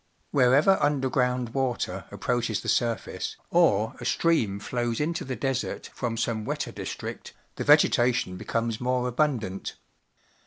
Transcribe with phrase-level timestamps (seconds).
[0.33, 6.17] Wheie\ er undei'ground water approaches the surface, or a stream flows into the desert from
[6.17, 9.75] some wetter district, the vegetation becomes more abundant.